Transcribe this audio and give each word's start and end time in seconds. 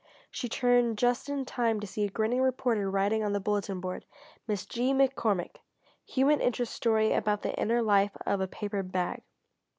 She 0.31 0.49
turned 0.49 0.97
just 0.97 1.29
in 1.29 1.45
time 1.45 1.79
to 1.79 1.85
see 1.85 2.05
a 2.05 2.09
grinning 2.09 2.41
reporter 2.41 2.89
writing 2.89 3.23
on 3.23 3.33
the 3.33 3.39
bulletin 3.39 3.79
board: 3.79 4.03
"Miss 4.47 4.65
G. 4.65 4.93
McCormick 4.93 5.57
Human 6.05 6.41
interest 6.41 6.73
story 6.73 7.13
about 7.13 7.43
the 7.43 7.53
inner 7.55 7.83
life 7.83 8.17
of 8.25 8.41
a 8.41 8.47
paper 8.47 8.81
bag." 8.81 9.21